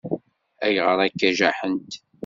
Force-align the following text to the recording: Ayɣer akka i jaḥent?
Ayɣer 0.65 0.99
akka 1.05 1.25
i 1.29 1.37
jaḥent? 1.37 1.91